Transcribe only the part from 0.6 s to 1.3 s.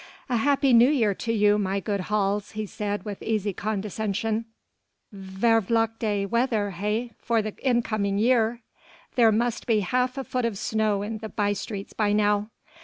New Year